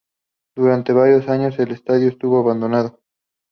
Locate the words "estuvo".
2.09-2.39